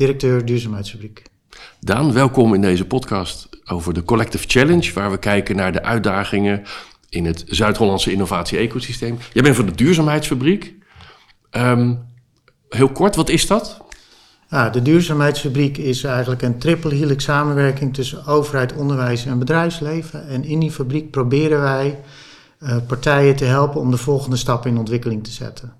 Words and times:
directeur 0.00 0.44
Duurzaamheidsfabriek. 0.44 1.22
Daan, 1.80 2.12
welkom 2.12 2.54
in 2.54 2.60
deze 2.60 2.86
podcast 2.86 3.48
over 3.64 3.94
de 3.94 4.04
Collective 4.04 4.44
Challenge, 4.48 4.92
waar 4.92 5.10
we 5.10 5.18
kijken 5.18 5.56
naar 5.56 5.72
de 5.72 5.82
uitdagingen 5.82 6.62
in 7.08 7.24
het 7.24 7.44
Zuid-Hollandse 7.46 8.12
innovatie-ecosysteem. 8.12 9.18
Jij 9.32 9.42
bent 9.42 9.56
van 9.56 9.66
de 9.66 9.74
Duurzaamheidsfabriek. 9.74 10.74
Um, 11.50 11.98
heel 12.68 12.88
kort, 12.88 13.16
wat 13.16 13.28
is 13.28 13.46
dat? 13.46 13.80
Ja, 14.48 14.70
de 14.70 14.82
Duurzaamheidsfabriek 14.82 15.78
is 15.78 16.04
eigenlijk 16.04 16.42
een 16.42 16.58
triple 16.58 16.94
helix 16.94 17.24
samenwerking 17.24 17.94
tussen 17.94 18.26
overheid, 18.26 18.72
onderwijs 18.72 19.26
en 19.26 19.38
bedrijfsleven. 19.38 20.28
En 20.28 20.44
in 20.44 20.60
die 20.60 20.70
fabriek 20.70 21.10
proberen 21.10 21.60
wij 21.60 21.98
uh, 22.60 22.76
partijen 22.86 23.36
te 23.36 23.44
helpen 23.44 23.80
om 23.80 23.90
de 23.90 23.96
volgende 23.96 24.36
stap 24.36 24.66
in 24.66 24.78
ontwikkeling 24.78 25.24
te 25.24 25.30
zetten. 25.30 25.72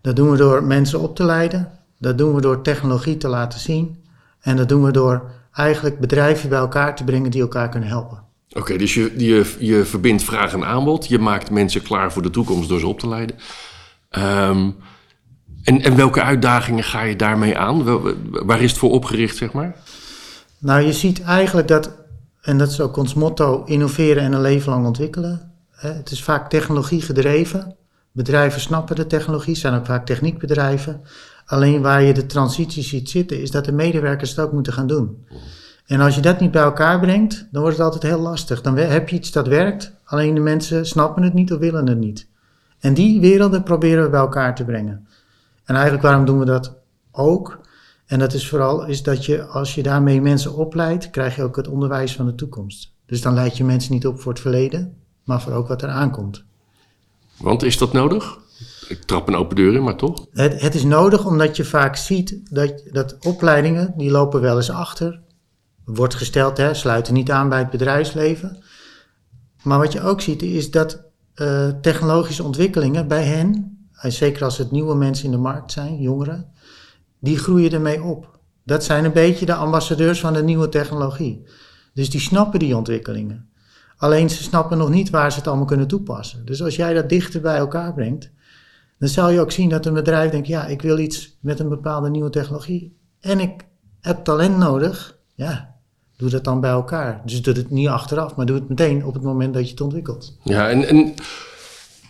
Dat 0.00 0.16
doen 0.16 0.30
we 0.30 0.36
door 0.36 0.64
mensen 0.64 1.00
op 1.00 1.16
te 1.16 1.24
leiden, 1.24 1.75
dat 1.98 2.18
doen 2.18 2.34
we 2.34 2.40
door 2.40 2.62
technologie 2.62 3.16
te 3.16 3.28
laten 3.28 3.60
zien. 3.60 4.04
En 4.40 4.56
dat 4.56 4.68
doen 4.68 4.84
we 4.84 4.90
door 4.90 5.30
eigenlijk 5.52 6.00
bedrijven 6.00 6.48
bij 6.48 6.58
elkaar 6.58 6.96
te 6.96 7.04
brengen 7.04 7.30
die 7.30 7.40
elkaar 7.40 7.68
kunnen 7.68 7.88
helpen. 7.88 8.24
Oké, 8.52 8.76
dus 8.76 8.94
je, 8.94 9.12
je, 9.16 9.54
je 9.58 9.84
verbindt 9.84 10.22
vraag 10.22 10.52
en 10.52 10.64
aanbod. 10.64 11.08
Je 11.08 11.18
maakt 11.18 11.50
mensen 11.50 11.82
klaar 11.82 12.12
voor 12.12 12.22
de 12.22 12.30
toekomst 12.30 12.68
door 12.68 12.80
ze 12.80 12.86
op 12.86 12.98
te 12.98 13.08
leiden. 13.08 13.36
Um, 14.10 14.76
en, 15.62 15.82
en 15.82 15.96
welke 15.96 16.22
uitdagingen 16.22 16.84
ga 16.84 17.02
je 17.02 17.16
daarmee 17.16 17.58
aan? 17.58 17.84
Waar 18.30 18.60
is 18.60 18.70
het 18.70 18.78
voor 18.78 18.90
opgericht, 18.90 19.36
zeg 19.36 19.52
maar? 19.52 19.76
Nou, 20.58 20.80
je 20.80 20.92
ziet 20.92 21.22
eigenlijk 21.22 21.68
dat, 21.68 21.92
en 22.40 22.58
dat 22.58 22.70
is 22.70 22.80
ook 22.80 22.96
ons 22.96 23.14
motto, 23.14 23.64
innoveren 23.64 24.22
en 24.22 24.32
een 24.32 24.40
leven 24.40 24.72
lang 24.72 24.86
ontwikkelen. 24.86 25.52
Het 25.70 26.10
is 26.10 26.22
vaak 26.22 26.50
technologie 26.50 27.02
gedreven. 27.02 27.76
Bedrijven 28.12 28.60
snappen 28.60 28.96
de 28.96 29.06
technologie, 29.06 29.54
zijn 29.54 29.74
ook 29.74 29.86
vaak 29.86 30.06
techniekbedrijven. 30.06 31.00
Alleen 31.46 31.82
waar 31.82 32.02
je 32.02 32.14
de 32.14 32.26
transitie 32.26 32.82
ziet 32.82 33.10
zitten, 33.10 33.40
is 33.40 33.50
dat 33.50 33.64
de 33.64 33.72
medewerkers 33.72 34.30
het 34.30 34.38
ook 34.38 34.52
moeten 34.52 34.72
gaan 34.72 34.86
doen. 34.86 35.26
En 35.86 36.00
als 36.00 36.14
je 36.14 36.20
dat 36.20 36.40
niet 36.40 36.50
bij 36.50 36.62
elkaar 36.62 37.00
brengt, 37.00 37.46
dan 37.50 37.62
wordt 37.62 37.76
het 37.76 37.86
altijd 37.86 38.02
heel 38.02 38.20
lastig. 38.20 38.62
Dan 38.62 38.76
heb 38.76 39.08
je 39.08 39.16
iets 39.16 39.32
dat 39.32 39.46
werkt, 39.46 39.92
alleen 40.04 40.34
de 40.34 40.40
mensen 40.40 40.86
snappen 40.86 41.22
het 41.22 41.34
niet 41.34 41.52
of 41.52 41.58
willen 41.58 41.86
het 41.88 41.98
niet. 41.98 42.28
En 42.78 42.94
die 42.94 43.20
werelden 43.20 43.62
proberen 43.62 44.04
we 44.04 44.10
bij 44.10 44.20
elkaar 44.20 44.54
te 44.54 44.64
brengen. 44.64 45.06
En 45.64 45.74
eigenlijk 45.74 46.04
waarom 46.04 46.24
doen 46.24 46.38
we 46.38 46.44
dat 46.44 46.74
ook? 47.12 47.60
En 48.06 48.18
dat 48.18 48.32
is 48.32 48.48
vooral 48.48 48.86
is 48.86 49.02
dat 49.02 49.24
je, 49.24 49.44
als 49.44 49.74
je 49.74 49.82
daarmee 49.82 50.20
mensen 50.20 50.54
opleidt, 50.54 51.10
krijg 51.10 51.36
je 51.36 51.42
ook 51.42 51.56
het 51.56 51.68
onderwijs 51.68 52.16
van 52.16 52.26
de 52.26 52.34
toekomst. 52.34 52.92
Dus 53.06 53.22
dan 53.22 53.34
leid 53.34 53.56
je 53.56 53.64
mensen 53.64 53.92
niet 53.92 54.06
op 54.06 54.20
voor 54.20 54.32
het 54.32 54.40
verleden, 54.40 54.96
maar 55.24 55.42
voor 55.42 55.52
ook 55.52 55.68
wat 55.68 55.82
er 55.82 55.88
aankomt. 55.88 56.44
Want 57.38 57.62
is 57.62 57.78
dat 57.78 57.92
nodig? 57.92 58.38
Ik 58.88 59.02
trap 59.02 59.28
een 59.28 59.34
open 59.34 59.56
deur 59.56 59.74
in, 59.74 59.82
maar 59.82 59.96
toch? 59.96 60.26
Het, 60.30 60.60
het 60.60 60.74
is 60.74 60.84
nodig 60.84 61.26
omdat 61.26 61.56
je 61.56 61.64
vaak 61.64 61.96
ziet 61.96 62.40
dat, 62.50 62.82
dat 62.92 63.16
opleidingen, 63.20 63.94
die 63.96 64.10
lopen 64.10 64.40
wel 64.40 64.56
eens 64.56 64.70
achter. 64.70 65.20
Wordt 65.84 66.14
gesteld, 66.14 66.56
hè, 66.56 66.74
sluiten 66.74 67.14
niet 67.14 67.30
aan 67.30 67.48
bij 67.48 67.58
het 67.58 67.70
bedrijfsleven. 67.70 68.62
Maar 69.62 69.78
wat 69.78 69.92
je 69.92 70.02
ook 70.02 70.20
ziet 70.20 70.42
is 70.42 70.70
dat 70.70 71.04
uh, 71.34 71.68
technologische 71.68 72.42
ontwikkelingen 72.42 73.08
bij 73.08 73.24
hen, 73.24 73.78
en 73.92 74.12
zeker 74.12 74.44
als 74.44 74.58
het 74.58 74.70
nieuwe 74.70 74.94
mensen 74.94 75.24
in 75.24 75.30
de 75.30 75.36
markt 75.36 75.72
zijn, 75.72 76.00
jongeren, 76.00 76.52
die 77.20 77.38
groeien 77.38 77.72
ermee 77.72 78.02
op. 78.02 78.38
Dat 78.64 78.84
zijn 78.84 79.04
een 79.04 79.12
beetje 79.12 79.46
de 79.46 79.54
ambassadeurs 79.54 80.20
van 80.20 80.32
de 80.32 80.42
nieuwe 80.42 80.68
technologie. 80.68 81.46
Dus 81.94 82.10
die 82.10 82.20
snappen 82.20 82.58
die 82.58 82.76
ontwikkelingen. 82.76 83.48
Alleen 83.96 84.30
ze 84.30 84.42
snappen 84.42 84.78
nog 84.78 84.88
niet 84.88 85.10
waar 85.10 85.32
ze 85.32 85.38
het 85.38 85.46
allemaal 85.46 85.66
kunnen 85.66 85.86
toepassen. 85.86 86.44
Dus 86.44 86.62
als 86.62 86.76
jij 86.76 86.94
dat 86.94 87.08
dichter 87.08 87.40
bij 87.40 87.56
elkaar 87.56 87.94
brengt, 87.94 88.30
dan 88.98 89.08
zal 89.08 89.30
je 89.30 89.40
ook 89.40 89.52
zien 89.52 89.68
dat 89.68 89.86
een 89.86 89.94
bedrijf 89.94 90.30
denkt, 90.30 90.46
ja, 90.46 90.66
ik 90.66 90.82
wil 90.82 90.98
iets 90.98 91.38
met 91.40 91.60
een 91.60 91.68
bepaalde 91.68 92.10
nieuwe 92.10 92.30
technologie. 92.30 92.96
En 93.20 93.40
ik 93.40 93.52
heb 94.00 94.24
talent 94.24 94.58
nodig. 94.58 95.18
Ja, 95.34 95.74
doe 96.16 96.30
dat 96.30 96.44
dan 96.44 96.60
bij 96.60 96.70
elkaar. 96.70 97.22
Dus 97.24 97.42
doe 97.42 97.54
het 97.54 97.70
niet 97.70 97.88
achteraf, 97.88 98.36
maar 98.36 98.46
doe 98.46 98.56
het 98.56 98.68
meteen 98.68 99.04
op 99.04 99.14
het 99.14 99.22
moment 99.22 99.54
dat 99.54 99.64
je 99.64 99.70
het 99.70 99.80
ontwikkelt. 99.80 100.38
Ja, 100.42 100.68
en, 100.68 100.88
en 100.88 101.14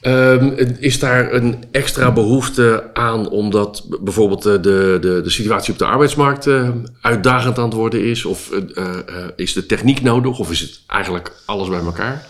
um, 0.02 0.54
is 0.78 0.98
daar 0.98 1.32
een 1.32 1.64
extra 1.70 2.12
behoefte 2.12 2.90
aan 2.92 3.28
omdat 3.28 3.86
bijvoorbeeld 4.00 4.42
de, 4.42 4.60
de, 4.60 5.20
de 5.22 5.30
situatie 5.30 5.72
op 5.72 5.78
de 5.78 5.84
arbeidsmarkt 5.84 6.46
uh, 6.46 6.70
uitdagend 7.00 7.58
aan 7.58 7.64
het 7.64 7.74
worden 7.74 8.04
is? 8.04 8.24
Of 8.24 8.50
uh, 8.52 8.58
uh, 8.74 8.94
is 9.36 9.52
de 9.52 9.66
techniek 9.66 10.02
nodig? 10.02 10.38
Of 10.38 10.50
is 10.50 10.60
het 10.60 10.80
eigenlijk 10.86 11.32
alles 11.44 11.68
bij 11.68 11.80
elkaar? 11.80 12.26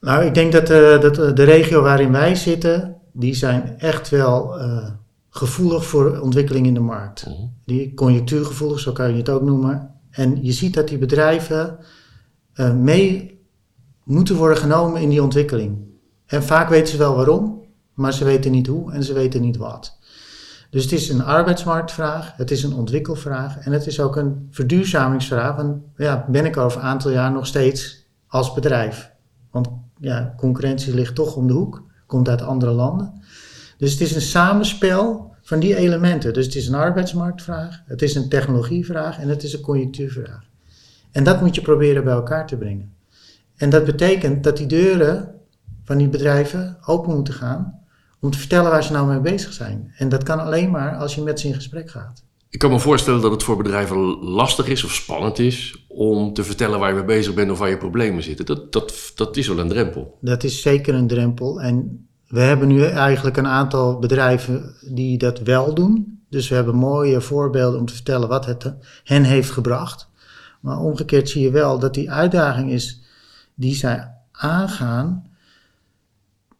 Nou, 0.00 0.24
ik 0.24 0.34
denk 0.34 0.52
dat, 0.52 0.66
dat 1.02 1.36
de 1.36 1.44
regio 1.44 1.82
waarin 1.82 2.12
wij 2.12 2.34
zitten, 2.34 2.96
die 3.16 3.34
zijn 3.34 3.78
echt 3.78 4.08
wel 4.08 4.60
uh, 4.60 4.90
gevoelig 5.30 5.86
voor 5.86 6.20
ontwikkeling 6.20 6.66
in 6.66 6.74
de 6.74 6.80
markt. 6.80 7.26
Mhm. 7.26 7.34
Die 7.64 7.94
conjunctuurgevoelig, 7.94 8.80
zo 8.80 8.92
kan 8.92 9.10
je 9.10 9.16
het 9.16 9.28
ook 9.28 9.42
noemen. 9.42 9.90
En 10.10 10.44
je 10.44 10.52
ziet 10.52 10.74
dat 10.74 10.88
die 10.88 10.98
bedrijven 10.98 11.78
uh, 12.54 12.74
mee 12.74 13.40
moeten 14.04 14.36
worden 14.36 14.58
genomen 14.58 15.00
in 15.00 15.08
die 15.08 15.22
ontwikkeling. 15.22 15.78
En 16.26 16.42
vaak 16.42 16.68
weten 16.68 16.88
ze 16.88 16.96
wel 16.96 17.16
waarom, 17.16 17.62
maar 17.94 18.12
ze 18.12 18.24
weten 18.24 18.50
niet 18.50 18.66
hoe 18.66 18.92
en 18.92 19.02
ze 19.02 19.12
weten 19.12 19.40
niet 19.40 19.56
wat. 19.56 19.98
Dus 20.70 20.82
het 20.82 20.92
is 20.92 21.08
een 21.08 21.22
arbeidsmarktvraag, 21.22 22.36
het 22.36 22.50
is 22.50 22.62
een 22.62 22.74
ontwikkelvraag 22.74 23.58
en 23.58 23.72
het 23.72 23.86
is 23.86 24.00
ook 24.00 24.16
een 24.16 24.48
verduurzamingsvraag. 24.50 25.58
En 25.58 25.84
ja, 25.96 26.26
ben 26.28 26.44
ik 26.44 26.56
over 26.56 26.80
een 26.80 26.86
aantal 26.86 27.10
jaar 27.10 27.32
nog 27.32 27.46
steeds 27.46 28.06
als 28.26 28.52
bedrijf. 28.52 29.12
Want 29.50 29.68
ja, 29.98 30.34
concurrentie 30.36 30.94
ligt 30.94 31.14
toch 31.14 31.36
om 31.36 31.46
de 31.46 31.52
hoek 31.52 31.82
komt 32.06 32.28
uit 32.28 32.42
andere 32.42 32.72
landen. 32.72 33.22
Dus 33.78 33.92
het 33.92 34.00
is 34.00 34.14
een 34.14 34.20
samenspel 34.20 35.34
van 35.42 35.58
die 35.58 35.76
elementen. 35.76 36.32
Dus 36.32 36.46
het 36.46 36.54
is 36.54 36.66
een 36.66 36.74
arbeidsmarktvraag, 36.74 37.82
het 37.86 38.02
is 38.02 38.14
een 38.14 38.28
technologievraag 38.28 39.18
en 39.18 39.28
het 39.28 39.42
is 39.42 39.52
een 39.52 39.60
conjunctuurvraag. 39.60 40.44
En 41.10 41.24
dat 41.24 41.40
moet 41.40 41.54
je 41.54 41.60
proberen 41.60 42.04
bij 42.04 42.12
elkaar 42.12 42.46
te 42.46 42.56
brengen. 42.56 42.94
En 43.56 43.70
dat 43.70 43.84
betekent 43.84 44.44
dat 44.44 44.56
die 44.56 44.66
deuren 44.66 45.34
van 45.84 45.98
die 45.98 46.08
bedrijven 46.08 46.76
open 46.86 47.14
moeten 47.14 47.34
gaan 47.34 47.80
om 48.20 48.30
te 48.30 48.38
vertellen 48.38 48.70
waar 48.70 48.84
ze 48.84 48.92
nou 48.92 49.06
mee 49.06 49.20
bezig 49.20 49.52
zijn. 49.52 49.92
En 49.96 50.08
dat 50.08 50.22
kan 50.22 50.40
alleen 50.40 50.70
maar 50.70 50.96
als 50.96 51.14
je 51.14 51.22
met 51.22 51.40
ze 51.40 51.46
in 51.46 51.54
gesprek 51.54 51.90
gaat. 51.90 52.24
Ik 52.54 52.60
kan 52.60 52.70
me 52.70 52.78
voorstellen 52.78 53.20
dat 53.20 53.30
het 53.30 53.42
voor 53.42 53.56
bedrijven 53.56 53.98
lastig 54.24 54.66
is 54.66 54.84
of 54.84 54.92
spannend 54.92 55.38
is 55.38 55.84
om 55.88 56.32
te 56.32 56.44
vertellen 56.44 56.78
waar 56.78 56.88
je 56.88 56.94
mee 56.94 57.04
bezig 57.04 57.34
bent 57.34 57.50
of 57.50 57.58
waar 57.58 57.68
je 57.68 57.76
problemen 57.76 58.22
zitten. 58.22 58.46
Dat, 58.46 58.72
dat, 58.72 59.12
dat 59.14 59.36
is 59.36 59.48
wel 59.48 59.58
een 59.58 59.68
drempel. 59.68 60.18
Dat 60.20 60.44
is 60.44 60.62
zeker 60.62 60.94
een 60.94 61.06
drempel. 61.06 61.60
En 61.60 62.06
we 62.28 62.40
hebben 62.40 62.68
nu 62.68 62.84
eigenlijk 62.84 63.36
een 63.36 63.46
aantal 63.46 63.98
bedrijven 63.98 64.74
die 64.80 65.18
dat 65.18 65.38
wel 65.38 65.74
doen. 65.74 66.22
Dus 66.28 66.48
we 66.48 66.54
hebben 66.54 66.74
mooie 66.74 67.20
voorbeelden 67.20 67.80
om 67.80 67.86
te 67.86 67.94
vertellen 67.94 68.28
wat 68.28 68.46
het 68.46 68.74
hen 69.04 69.24
heeft 69.24 69.50
gebracht. 69.50 70.08
Maar 70.60 70.78
omgekeerd 70.78 71.28
zie 71.28 71.42
je 71.42 71.50
wel 71.50 71.78
dat 71.78 71.94
die 71.94 72.10
uitdaging 72.10 72.70
is 72.70 73.02
die 73.54 73.74
zij 73.74 74.14
aangaan, 74.32 75.26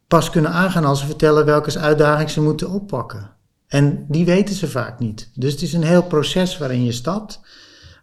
pas 0.07 0.29
kunnen 0.29 0.51
aangaan 0.51 0.85
als 0.85 0.99
ze 0.99 1.05
vertellen 1.05 1.45
welke 1.45 1.79
uitdaging 1.79 2.29
ze 2.29 2.41
moeten 2.41 2.69
oppakken. 2.69 3.34
En 3.67 4.05
die 4.07 4.25
weten 4.25 4.55
ze 4.55 4.67
vaak 4.67 4.99
niet. 4.99 5.29
Dus 5.33 5.51
het 5.51 5.61
is 5.61 5.73
een 5.73 5.83
heel 5.83 6.03
proces 6.03 6.57
waarin 6.57 6.83
je 6.83 6.91
stapt, 6.91 7.39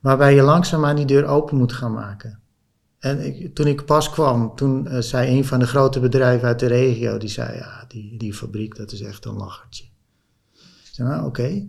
waarbij 0.00 0.35
je 0.35 0.43
langzaamaan 0.43 0.97
die 0.97 1.06
deur 1.06 1.25
open 1.25 1.56
moet 1.56 1.73
gaan 1.73 1.93
maken. 1.93 2.41
En 2.99 3.26
ik, 3.26 3.55
toen 3.55 3.67
ik 3.67 3.85
pas 3.85 4.11
kwam, 4.11 4.55
toen 4.56 4.87
uh, 4.87 4.99
zei 4.99 5.37
een 5.37 5.44
van 5.44 5.59
de 5.59 5.67
grote 5.67 6.00
bedrijven 6.00 6.49
uit 6.49 6.59
de 6.59 6.67
regio, 6.67 7.19
die 7.19 7.29
zei, 7.29 7.56
ja, 7.56 7.85
die, 7.88 8.17
die 8.17 8.35
fabriek, 8.35 8.76
dat 8.76 8.93
is 8.93 9.00
echt 9.00 9.25
een 9.25 9.37
lachertje. 9.37 9.85
Ik 10.55 10.91
zei, 10.91 11.09
nou, 11.09 11.26
oké. 11.26 11.67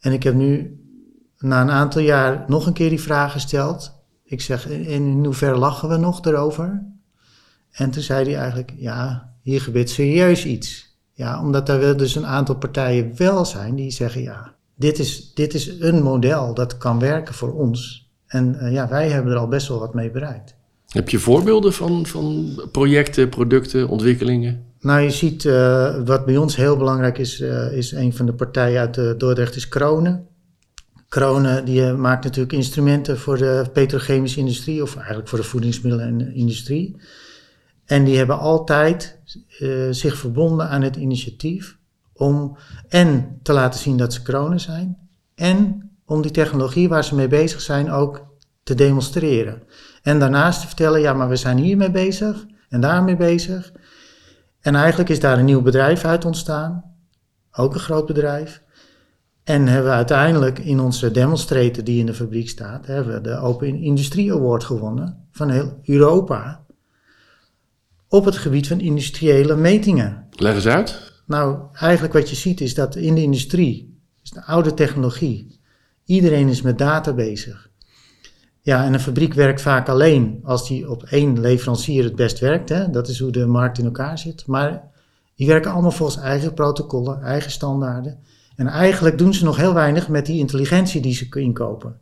En 0.00 0.12
ik 0.12 0.22
heb 0.22 0.34
nu 0.34 0.80
na 1.38 1.60
een 1.60 1.70
aantal 1.70 2.02
jaar 2.02 2.44
nog 2.48 2.66
een 2.66 2.72
keer 2.72 2.88
die 2.88 3.00
vraag 3.00 3.32
gesteld. 3.32 3.92
Ik 4.24 4.40
zeg, 4.40 4.68
in, 4.68 4.84
in 4.84 5.24
hoeverre 5.24 5.58
lachen 5.58 5.88
we 5.88 5.96
nog 5.96 6.24
erover? 6.24 6.86
En 7.70 7.90
toen 7.90 8.02
zei 8.02 8.24
hij 8.24 8.36
eigenlijk, 8.36 8.72
ja, 8.76 9.32
hier 9.42 9.60
gebeurt 9.60 9.90
serieus 9.90 10.44
iets. 10.44 10.89
Ja, 11.20 11.40
omdat 11.42 11.68
er 11.68 11.96
dus 11.96 12.14
een 12.14 12.26
aantal 12.26 12.54
partijen 12.54 13.12
wel 13.16 13.44
zijn 13.44 13.74
die 13.74 13.90
zeggen, 13.90 14.22
ja, 14.22 14.54
dit 14.74 14.98
is, 14.98 15.34
dit 15.34 15.54
is 15.54 15.80
een 15.80 16.02
model 16.02 16.54
dat 16.54 16.78
kan 16.78 16.98
werken 16.98 17.34
voor 17.34 17.52
ons. 17.52 18.08
En 18.26 18.56
uh, 18.60 18.72
ja, 18.72 18.88
wij 18.88 19.08
hebben 19.08 19.32
er 19.32 19.38
al 19.38 19.48
best 19.48 19.68
wel 19.68 19.78
wat 19.78 19.94
mee 19.94 20.10
bereikt. 20.10 20.54
Heb 20.86 21.08
je 21.08 21.18
voorbeelden 21.18 21.72
van, 21.72 22.06
van 22.06 22.54
projecten, 22.72 23.28
producten, 23.28 23.88
ontwikkelingen? 23.88 24.64
Nou, 24.80 25.00
je 25.00 25.10
ziet, 25.10 25.44
uh, 25.44 25.96
wat 26.04 26.24
bij 26.24 26.36
ons 26.36 26.56
heel 26.56 26.76
belangrijk 26.76 27.18
is, 27.18 27.40
uh, 27.40 27.72
is 27.72 27.92
een 27.92 28.14
van 28.14 28.26
de 28.26 28.32
partijen 28.32 28.80
uit 28.80 29.20
Dordrecht 29.20 29.56
is 29.56 29.68
Kronen. 29.68 30.28
Kronen 31.08 31.64
die 31.64 31.86
eh, 31.86 31.94
maakt 31.94 32.24
natuurlijk 32.24 32.52
instrumenten 32.52 33.18
voor 33.18 33.38
de 33.38 33.66
petrochemische 33.72 34.38
industrie, 34.38 34.82
of 34.82 34.96
eigenlijk 34.96 35.28
voor 35.28 35.38
de 35.38 35.44
voedingsmiddelenindustrie. 35.44 36.96
En 37.84 38.04
die 38.04 38.16
hebben 38.16 38.38
altijd 38.38 39.19
uh, 39.60 39.86
zich 39.90 40.16
verbonden 40.16 40.68
aan 40.68 40.82
het 40.82 40.96
initiatief 40.96 41.78
om 42.12 42.56
en 42.88 43.38
te 43.42 43.52
laten 43.52 43.80
zien 43.80 43.96
dat 43.96 44.12
ze 44.12 44.22
kronen 44.22 44.60
zijn, 44.60 44.98
en 45.34 45.90
om 46.04 46.22
die 46.22 46.30
technologie 46.30 46.88
waar 46.88 47.04
ze 47.04 47.14
mee 47.14 47.28
bezig 47.28 47.60
zijn 47.60 47.90
ook 47.90 48.26
te 48.62 48.74
demonstreren. 48.74 49.62
En 50.02 50.18
daarnaast 50.18 50.60
te 50.60 50.66
vertellen, 50.66 51.00
ja, 51.00 51.12
maar 51.12 51.28
we 51.28 51.36
zijn 51.36 51.58
hiermee 51.58 51.90
bezig 51.90 52.46
en 52.68 52.80
daarmee 52.80 53.16
bezig. 53.16 53.72
En 54.60 54.74
eigenlijk 54.74 55.08
is 55.08 55.20
daar 55.20 55.38
een 55.38 55.44
nieuw 55.44 55.62
bedrijf 55.62 56.04
uit 56.04 56.24
ontstaan, 56.24 56.84
ook 57.52 57.74
een 57.74 57.80
groot 57.80 58.06
bedrijf. 58.06 58.62
En 59.44 59.66
hebben 59.66 59.90
we 59.90 59.96
uiteindelijk 59.96 60.58
in 60.58 60.80
onze 60.80 61.10
demonstrator 61.10 61.84
die 61.84 61.98
in 61.98 62.06
de 62.06 62.14
fabriek 62.14 62.48
staat, 62.48 62.86
hebben 62.86 63.14
we 63.14 63.20
de 63.20 63.36
Open 63.36 63.74
Industrie 63.74 64.32
Award 64.32 64.64
gewonnen 64.64 65.26
van 65.30 65.50
heel 65.50 65.78
Europa. 65.84 66.64
Op 68.12 68.24
het 68.24 68.36
gebied 68.36 68.68
van 68.68 68.80
industriële 68.80 69.56
metingen. 69.56 70.26
Leg 70.30 70.54
eens 70.54 70.66
uit. 70.66 71.12
Nou, 71.26 71.58
eigenlijk 71.72 72.12
wat 72.12 72.30
je 72.30 72.36
ziet 72.36 72.60
is 72.60 72.74
dat 72.74 72.96
in 72.96 73.14
de 73.14 73.22
industrie, 73.22 74.00
is 74.22 74.30
de 74.30 74.44
oude 74.44 74.74
technologie, 74.74 75.60
iedereen 76.04 76.48
is 76.48 76.62
met 76.62 76.78
data 76.78 77.12
bezig. 77.12 77.70
Ja, 78.60 78.84
en 78.84 78.94
een 78.94 79.00
fabriek 79.00 79.34
werkt 79.34 79.60
vaak 79.60 79.88
alleen 79.88 80.40
als 80.42 80.68
die 80.68 80.90
op 80.90 81.02
één 81.02 81.40
leverancier 81.40 82.04
het 82.04 82.16
best 82.16 82.38
werkt. 82.38 82.68
Hè? 82.68 82.90
Dat 82.90 83.08
is 83.08 83.18
hoe 83.18 83.32
de 83.32 83.46
markt 83.46 83.78
in 83.78 83.84
elkaar 83.84 84.18
zit. 84.18 84.46
Maar 84.46 84.82
die 85.34 85.46
werken 85.46 85.72
allemaal 85.72 85.90
volgens 85.90 86.22
eigen 86.22 86.54
protocollen, 86.54 87.22
eigen 87.22 87.50
standaarden. 87.50 88.18
En 88.56 88.66
eigenlijk 88.66 89.18
doen 89.18 89.34
ze 89.34 89.44
nog 89.44 89.56
heel 89.56 89.74
weinig 89.74 90.08
met 90.08 90.26
die 90.26 90.38
intelligentie 90.38 91.00
die 91.00 91.14
ze 91.14 91.28
inkopen. 91.30 92.00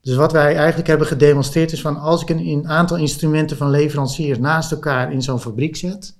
Dus 0.00 0.16
wat 0.16 0.32
wij 0.32 0.56
eigenlijk 0.56 0.88
hebben 0.88 1.06
gedemonstreerd 1.06 1.72
is 1.72 1.80
van 1.80 1.96
als 1.96 2.22
ik 2.22 2.28
een 2.28 2.68
aantal 2.68 2.96
instrumenten 2.96 3.56
van 3.56 3.70
leveranciers 3.70 4.38
naast 4.38 4.72
elkaar 4.72 5.12
in 5.12 5.22
zo'n 5.22 5.40
fabriek 5.40 5.76
zet, 5.76 6.16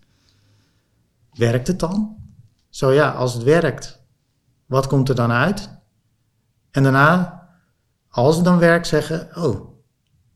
werkt 1.32 1.66
het 1.66 1.78
dan? 1.80 2.16
Zo 2.68 2.92
ja, 2.92 3.10
als 3.10 3.34
het 3.34 3.42
werkt, 3.42 4.02
wat 4.66 4.86
komt 4.86 5.08
er 5.08 5.14
dan 5.14 5.30
uit? 5.30 5.70
En 6.70 6.82
daarna, 6.82 7.42
als 8.10 8.36
het 8.36 8.44
dan 8.44 8.58
werkt, 8.58 8.86
zeggen, 8.86 9.28
oh, 9.34 9.68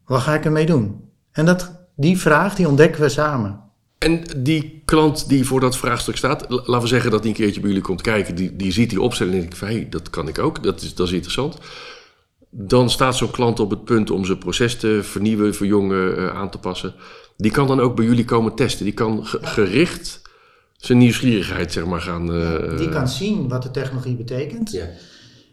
wat 0.04 0.20
ga 0.20 0.34
ik 0.34 0.44
ermee 0.44 0.66
doen? 0.66 1.10
En 1.32 1.44
dat, 1.44 1.86
die 1.96 2.18
vraag, 2.18 2.54
die 2.54 2.68
ontdekken 2.68 3.00
we 3.00 3.08
samen. 3.08 3.60
En 3.98 4.24
die 4.36 4.82
klant 4.84 5.28
die 5.28 5.46
voor 5.46 5.60
dat 5.60 5.76
vraagstuk 5.76 6.16
staat, 6.16 6.44
laten 6.48 6.80
we 6.80 6.86
zeggen 6.86 7.10
dat 7.10 7.22
die 7.22 7.30
een 7.30 7.36
keertje 7.36 7.60
bij 7.60 7.68
jullie 7.68 7.84
komt 7.84 8.00
kijken, 8.00 8.34
die, 8.34 8.56
die 8.56 8.72
ziet 8.72 8.90
die 8.90 9.00
opstelling 9.00 9.34
en 9.34 9.40
denkt 9.40 9.58
van 9.58 9.68
hé, 9.68 9.88
dat 9.88 10.10
kan 10.10 10.28
ik 10.28 10.38
ook, 10.38 10.62
dat 10.62 10.82
is, 10.82 10.94
dat 10.94 11.06
is 11.06 11.12
interessant. 11.12 11.58
Dan 12.54 12.90
staat 12.90 13.16
zo'n 13.16 13.30
klant 13.30 13.60
op 13.60 13.70
het 13.70 13.84
punt 13.84 14.10
om 14.10 14.24
zijn 14.24 14.38
proces 14.38 14.76
te 14.76 15.00
vernieuwen, 15.02 15.54
verjongen, 15.54 16.18
uh, 16.18 16.36
aan 16.36 16.50
te 16.50 16.58
passen. 16.58 16.94
Die 17.36 17.50
kan 17.50 17.66
dan 17.66 17.80
ook 17.80 17.96
bij 17.96 18.04
jullie 18.04 18.24
komen 18.24 18.54
testen. 18.54 18.84
Die 18.84 18.94
kan 18.94 19.20
gericht 19.26 20.22
zijn 20.76 20.98
nieuwsgierigheid 20.98 21.72
zeg 21.72 21.86
maar 21.86 22.00
gaan... 22.00 22.34
Uh, 22.34 22.76
die 22.76 22.88
kan 22.88 23.08
zien 23.08 23.48
wat 23.48 23.62
de 23.62 23.70
technologie 23.70 24.16
betekent. 24.16 24.70
Ja. 24.70 24.86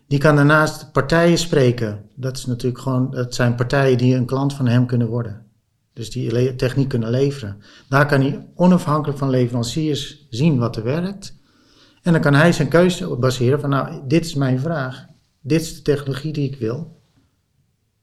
Die 0.07 0.19
kan 0.19 0.35
daarnaast 0.35 0.91
partijen 0.91 1.37
spreken. 1.37 2.05
Dat 2.15 2.37
is 2.37 2.45
natuurlijk 2.45 2.81
gewoon, 2.81 3.11
dat 3.11 3.35
zijn 3.35 3.55
partijen 3.55 3.97
die 3.97 4.15
een 4.15 4.25
klant 4.25 4.53
van 4.53 4.67
hem 4.67 4.85
kunnen 4.85 5.07
worden. 5.07 5.45
Dus 5.93 6.11
die 6.11 6.55
techniek 6.55 6.89
kunnen 6.89 7.09
leveren. 7.09 7.61
Daar 7.89 8.05
kan 8.05 8.21
hij 8.21 8.47
onafhankelijk 8.55 9.19
van 9.19 9.29
leveranciers 9.29 10.27
zien 10.29 10.57
wat 10.57 10.75
er 10.75 10.83
werkt. 10.83 11.37
En 12.01 12.11
dan 12.11 12.21
kan 12.21 12.33
hij 12.33 12.51
zijn 12.51 12.67
keuze 12.67 13.15
baseren 13.15 13.59
van, 13.59 13.69
nou, 13.69 14.01
dit 14.07 14.25
is 14.25 14.33
mijn 14.33 14.59
vraag. 14.59 15.05
Dit 15.41 15.61
is 15.61 15.75
de 15.75 15.81
technologie 15.81 16.33
die 16.33 16.51
ik 16.51 16.59
wil. 16.59 17.01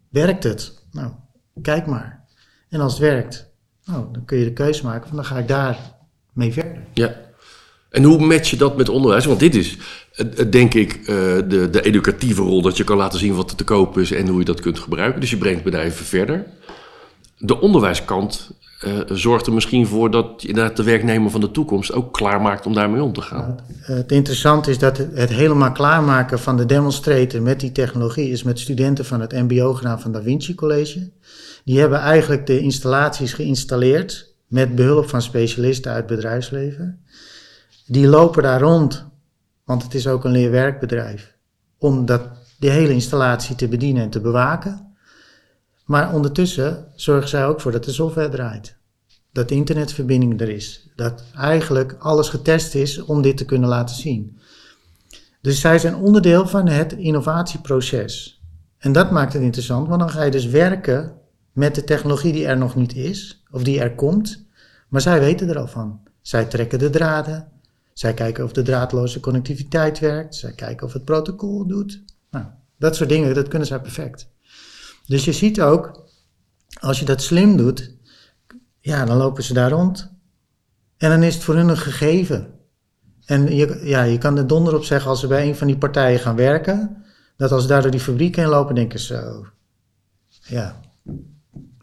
Werkt 0.09 0.43
het? 0.43 0.83
Nou, 0.93 1.13
kijk 1.63 1.87
maar. 1.87 2.25
En 2.69 2.81
als 2.81 2.93
het 2.93 3.03
werkt, 3.03 3.51
nou, 3.85 4.13
dan 4.13 4.25
kun 4.25 4.39
je 4.39 4.45
de 4.45 4.53
keuze 4.53 4.85
maken 4.85 5.09
van, 5.09 5.17
dan 5.17 5.27
ga 5.27 5.39
ik 5.39 5.49
daar 5.49 5.79
mee 6.33 6.53
verder. 6.53 6.83
Ja. 6.95 7.25
En 7.91 8.03
hoe 8.03 8.27
match 8.27 8.51
je 8.51 8.57
dat 8.57 8.77
met 8.77 8.89
onderwijs? 8.89 9.25
Want 9.25 9.41
dit 9.41 9.55
is, 9.55 9.77
denk 10.51 10.75
ik, 10.75 10.93
eh, 10.93 11.07
de, 11.07 11.69
de 11.71 11.83
educatieve 11.83 12.43
rol. 12.43 12.63
Dat 12.63 12.77
je 12.77 12.85
kan 12.85 12.97
laten 12.97 13.19
zien 13.19 13.35
wat 13.35 13.51
er 13.51 13.57
te 13.57 13.65
koop 13.65 13.99
is 13.99 14.11
en 14.11 14.29
hoe 14.29 14.39
je 14.39 14.45
dat 14.45 14.61
kunt 14.61 14.79
gebruiken. 14.79 15.21
Dus 15.21 15.31
je 15.31 15.39
brengt 15.39 15.65
bedrijven 15.65 16.07
verder 16.07 16.47
de 17.39 17.61
onderwijskant 17.61 18.51
uh, 18.85 19.01
zorgt 19.09 19.47
er 19.47 19.53
misschien 19.53 19.87
voor 19.87 20.11
dat 20.11 20.43
je 20.43 20.73
de 20.75 20.83
werknemer 20.83 21.31
van 21.31 21.41
de 21.41 21.51
toekomst 21.51 21.93
ook 21.93 22.13
klaarmaakt 22.13 22.67
om 22.67 22.75
daarmee 22.75 23.03
om 23.03 23.13
te 23.13 23.23
gaan. 23.23 23.59
het 23.81 24.13
interessante 24.13 24.71
is 24.71 24.79
dat 24.79 24.97
het, 24.97 25.31
helemaal 25.31 25.73
klaarmaken 25.73 26.39
van 26.39 26.57
de 26.57 26.67
demonstrator 26.67 27.43
met 27.43 27.61
die 27.61 27.73
technologie 27.73 28.31
is 28.31 28.43
met 28.43 28.59
studenten 28.59 29.05
van 29.05 29.21
het 29.21 29.33
MBO 29.33 29.75
gedaan 29.75 30.01
van 30.01 30.13
Da 30.13 30.23
Vinci 30.23 30.55
College. 30.55 31.11
Die 31.65 31.81
hebben 31.81 31.99
eigenlijk 31.99 32.47
de 32.47 32.61
installaties 32.61 33.33
geïnstalleerd 33.33 34.35
met 34.47 34.75
behulp 34.75 35.09
van 35.09 35.23
specialisten 35.23 35.93
uit 35.93 36.07
bedrijfsleven. 36.07 37.01
Die 37.87 38.07
lopen 38.07 38.43
daar 38.43 38.61
rond, 38.61 39.07
want 39.65 39.83
het 39.83 39.95
is 39.95 40.07
ook 40.07 40.25
een 40.25 40.31
leerwerkbedrijf, 40.31 41.35
om 41.79 42.07
dat, 42.07 42.23
die 42.59 42.71
hele 42.71 42.93
installatie 42.93 43.57
te 43.57 43.69
bedienen 43.69 44.03
en 44.03 44.11
te 44.11 44.21
bewaken. 44.21 44.86
Maar 45.87 46.15
ondertussen 46.15 46.87
zorgen 46.95 47.29
zij 47.29 47.47
ook 47.47 47.61
voor 47.61 47.73
dat 47.73 47.85
de 47.85 47.93
software 47.93 48.29
draait. 48.29 48.77
Dat 49.33 49.49
de 49.49 49.55
internetverbinding 49.55 50.41
er 50.41 50.49
is. 50.49 50.89
Dat 50.97 51.25
eigenlijk 51.35 51.97
alles 51.99 52.29
getest 52.29 52.75
is 52.75 53.03
om 53.03 53.23
dit 53.23 53.37
te 53.37 53.45
kunnen 53.45 53.69
laten 53.69 53.97
zien. 53.97 54.39
Dus 55.41 55.61
zij 55.61 55.79
zijn 55.79 55.95
onderdeel 55.95 56.47
van 56.47 56.69
het 56.69 56.93
innovatieproces. 56.93 58.43
En 58.79 58.93
dat 58.93 59.11
maakt 59.11 59.33
het 59.33 59.43
interessant, 59.43 59.89
want 59.89 60.01
dan 60.01 60.11
ga 60.11 60.23
je 60.23 60.31
dus 60.31 60.47
werken 60.47 61.13
met 61.53 61.75
de 61.75 61.85
technologie 61.85 62.33
die 62.33 62.47
er 62.47 62.59
nog 62.59 62.75
niet 62.75 62.95
is, 62.95 63.43
of 63.51 63.63
die 63.63 63.81
er 63.81 63.95
komt, 63.95 64.47
maar 64.89 65.01
zij 65.01 65.21
weten 65.21 65.49
er 65.49 65.59
al 65.59 65.67
van. 65.67 66.01
Zij 66.21 66.45
trekken 66.45 66.79
de 66.79 66.91
draden, 66.91 67.49
zij 67.93 68.15
kijken 68.15 68.45
of 68.45 68.53
de 68.53 68.63
draadloze 68.63 69.21
connectiviteit 69.21 69.99
werkt, 69.99 70.35
zij 70.35 70.53
kijken 70.53 70.87
of 70.87 70.93
het 70.93 71.05
protocol 71.05 71.67
doet. 71.67 72.03
Nou, 72.31 72.45
dat 72.79 72.97
soort 72.97 73.09
dingen, 73.09 73.35
dat 73.35 73.49
kunnen 73.49 73.69
zij 73.69 73.81
perfect. 73.81 74.29
Dus 75.07 75.25
je 75.25 75.33
ziet 75.33 75.61
ook, 75.61 76.05
als 76.81 76.99
je 76.99 77.05
dat 77.05 77.23
slim 77.23 77.57
doet, 77.57 77.95
ja, 78.81 79.05
dan 79.05 79.17
lopen 79.17 79.43
ze 79.43 79.53
daar 79.53 79.71
rond. 79.71 80.11
En 80.97 81.11
dan 81.11 81.23
is 81.23 81.35
het 81.35 81.45
voor 81.45 81.55
hun 81.55 81.69
een 81.69 81.77
gegeven. 81.77 82.55
En 83.25 83.55
je, 83.55 83.81
ja, 83.85 84.03
je 84.03 84.19
kan 84.19 84.37
er 84.37 84.47
donder 84.47 84.75
op 84.75 84.85
zeggen 84.85 85.11
als 85.11 85.21
ze 85.21 85.27
bij 85.27 85.49
een 85.49 85.57
van 85.57 85.67
die 85.67 85.79
partijen 85.79 86.19
gaan 86.19 86.37
werken, 86.37 87.05
dat 87.37 87.53
als 87.53 87.63
ze 87.63 87.69
daar 87.69 87.83
door 87.83 87.91
die 87.91 88.01
fabriek 88.01 88.37
heen 88.37 88.49
lopen, 88.49 88.75
denken 88.75 88.99
ze 88.99 89.07
zo, 89.07 89.47
ja, 90.29 90.81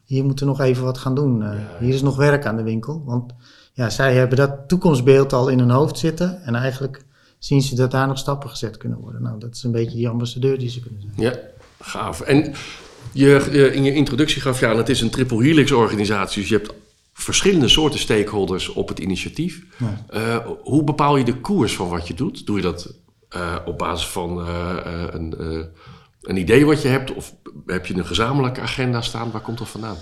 hier 0.04 0.26
moeten 0.26 0.46
we 0.46 0.52
nog 0.52 0.62
even 0.62 0.84
wat 0.84 0.98
gaan 0.98 1.16
doen. 1.16 1.42
Uh, 1.42 1.52
hier 1.80 1.94
is 1.94 2.02
nog 2.02 2.16
werk 2.16 2.46
aan 2.46 2.56
de 2.56 2.64
winkel. 2.64 3.04
Want 3.06 3.34
ja, 3.74 3.90
zij 3.90 4.16
hebben 4.16 4.38
dat 4.38 4.68
toekomstbeeld 4.68 5.34
al 5.34 5.48
in 5.48 5.60
hun 5.60 5.70
hoofd 5.70 5.98
zitten 5.98 6.42
en 6.44 6.56
eigenlijk 6.56 7.06
zien 7.38 7.62
ze 7.62 7.76
dat 7.76 7.92
daar 7.92 8.08
nog 8.08 8.18
stappen 8.18 8.50
gezet 8.50 8.78
kunnen 8.78 9.00
worden. 9.00 9.22
Nou, 9.22 9.40
dat 9.40 9.56
is 9.56 9.64
een 9.64 9.72
beetje 9.72 9.98
die 9.98 10.10
ambassadeur 10.10 10.60
die 10.60 10.70
ze 10.70 10.80
kunnen 10.80 11.02
zijn. 11.02 11.14
Ja, 11.16 11.40
gaaf. 11.80 12.22
En 12.22 12.54
je, 13.14 13.72
in 13.74 13.84
je 13.84 13.94
introductie 13.94 14.42
gaf 14.42 14.60
je 14.60 14.68
aan, 14.68 14.78
het 14.78 14.90
is 14.90 15.02
een 15.02 15.10
triple 15.10 15.44
helix 15.44 15.72
organisatie. 15.72 16.42
Dus 16.42 16.50
je 16.50 16.58
hebt 16.58 16.74
verschillende 17.14 17.68
soorten 17.68 18.00
stakeholders 18.00 18.70
op 18.70 18.88
het 18.88 19.00
initiatief. 19.00 19.64
Uh, 20.14 20.38
hoe 20.62 20.84
bepaal 20.84 21.18
je 21.18 21.24
de 21.24 21.40
koers 21.40 21.76
van 21.76 21.90
wat 21.90 22.08
je 22.08 22.14
doet? 22.14 22.46
Doe 22.46 22.56
je 22.56 22.62
dat 22.62 22.94
uh, 23.36 23.56
op 23.66 23.78
basis 23.78 24.08
van 24.08 24.38
een, 24.38 25.36
een, 26.22 26.38
idee 26.38 26.66
wat 26.66 26.82
je 26.82 26.88
hebt? 26.88 27.14
Of 27.14 27.36
heb 27.66 27.86
je 27.86 27.94
een 27.94 28.06
gezamenlijke 28.06 28.62
agenda 28.62 29.02
staan? 29.02 29.32
Waar 29.32 29.42
komt 29.42 29.58
dat 29.58 29.68
vandaan? 29.70 29.98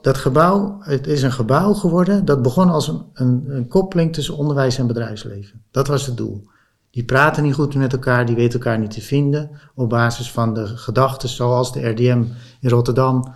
Dat 0.00 0.18
gebouw, 0.18 0.78
het 0.80 1.06
is 1.06 1.22
een 1.22 1.32
gebouw 1.32 1.72
geworden 1.72 2.24
dat 2.24 2.42
begon 2.42 2.70
als 2.70 2.88
een, 2.88 3.02
een, 3.12 3.44
een 3.46 3.68
koppeling 3.68 4.12
tussen 4.12 4.36
onderwijs 4.36 4.78
en 4.78 4.86
bedrijfsleven. 4.86 5.62
Dat 5.70 5.86
was 5.86 6.06
het 6.06 6.16
doel. 6.16 6.50
Die 6.92 7.04
praten 7.04 7.42
niet 7.42 7.54
goed 7.54 7.74
met 7.74 7.92
elkaar, 7.92 8.26
die 8.26 8.34
weten 8.34 8.58
elkaar 8.58 8.78
niet 8.78 8.90
te 8.90 9.00
vinden 9.00 9.50
op 9.74 9.88
basis 9.88 10.30
van 10.30 10.54
de 10.54 10.66
gedachten 10.66 11.28
zoals 11.28 11.72
de 11.72 11.88
RDM 11.88 12.24
in 12.60 12.68
Rotterdam 12.68 13.34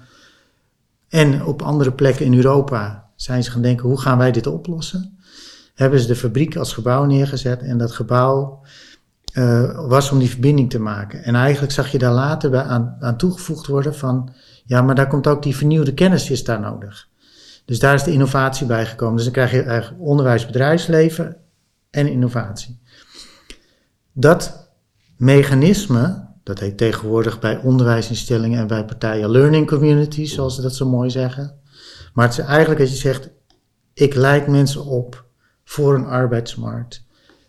en 1.09 1.45
op 1.45 1.63
andere 1.63 1.93
plekken 1.93 2.25
in 2.25 2.35
Europa 2.35 3.11
zijn 3.15 3.45
ze 3.45 3.51
gaan 3.51 3.63
denken 3.63 3.89
hoe 3.89 4.01
gaan 4.01 4.19
wij 4.19 4.33
dit 4.33 4.47
oplossen. 4.47 5.19
Hebben 5.75 6.01
ze 6.01 6.07
de 6.07 6.17
fabriek 6.17 6.57
als 6.57 6.73
gebouw 6.73 7.05
neergezet 7.05 7.63
en 7.63 7.79
dat 7.79 7.93
gebouw 7.93 8.61
uh, 9.35 9.89
was 9.89 10.11
om 10.11 10.19
die 10.19 10.31
verbinding 10.31 10.71
te 10.71 10.79
maken. 10.79 11.25
En 11.25 11.35
eigenlijk 11.35 11.73
zag 11.73 11.93
je 11.93 11.99
daar 11.99 12.13
later 12.13 12.51
bij 12.51 12.63
aan, 12.63 12.97
aan 13.01 13.17
toegevoegd 13.17 13.67
worden 13.67 13.95
van 13.95 14.33
ja, 14.65 14.83
maar 14.83 14.95
daar 14.95 15.09
komt 15.09 15.27
ook 15.27 15.43
die 15.43 15.57
vernieuwde 15.57 15.95
kennis 15.95 16.31
is 16.31 16.45
daar 16.45 16.61
nodig. 16.61 17.09
Dus 17.65 17.79
daar 17.79 17.95
is 17.95 18.03
de 18.03 18.13
innovatie 18.13 18.67
bij 18.67 18.87
gekomen. 18.87 19.15
Dus 19.15 19.25
dan 19.25 19.33
krijg 19.33 19.51
je 19.51 19.63
eigenlijk 19.63 20.03
onderwijs, 20.03 20.47
bedrijfsleven 20.47 21.37
en 21.91 22.09
innovatie. 22.09 22.79
Dat 24.19 24.71
mechanisme, 25.17 26.29
dat 26.43 26.59
heet 26.59 26.79
tegenwoordig 26.79 27.41
bij 27.41 27.59
onderwijsinstellingen 27.59 28.59
en 28.59 28.67
bij 28.67 28.85
partijen 28.85 29.31
learning 29.31 29.67
communities, 29.67 30.35
zoals 30.35 30.55
ze 30.55 30.63
dat 30.63 30.75
zo 30.75 30.89
mooi 30.89 31.11
zeggen. 31.11 31.61
Maar 32.15 32.29
het 32.29 32.39
is 32.39 32.45
eigenlijk 32.45 32.81
als 32.81 32.91
je 32.91 32.97
zegt, 32.97 33.31
ik 33.95 34.15
leid 34.15 34.47
mensen 34.47 34.85
op 34.85 35.25
voor 35.65 35.95
een 35.95 36.07
arbeidsmarkt 36.07 37.07